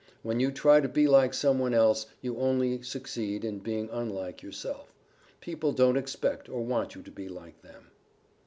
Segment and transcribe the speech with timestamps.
[0.23, 4.41] When you try to be like some one else, you only succeed in being unlike
[4.41, 4.95] yourself.
[5.41, 7.91] People don't expect or want you to be like them.